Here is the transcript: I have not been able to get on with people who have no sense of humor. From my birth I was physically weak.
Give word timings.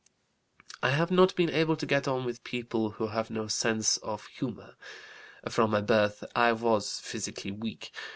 I 0.81 0.89
have 0.89 1.11
not 1.11 1.35
been 1.35 1.51
able 1.51 1.75
to 1.75 1.85
get 1.85 2.07
on 2.07 2.25
with 2.25 2.43
people 2.43 2.89
who 2.97 3.09
have 3.09 3.29
no 3.29 3.45
sense 3.47 3.97
of 3.97 4.25
humor. 4.25 4.75
From 5.47 5.69
my 5.69 5.81
birth 5.81 6.23
I 6.35 6.53
was 6.53 6.97
physically 6.99 7.51
weak. 7.51 7.91